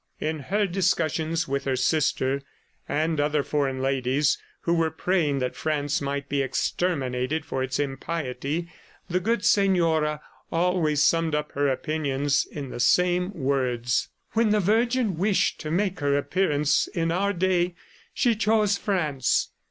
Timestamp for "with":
1.47-1.65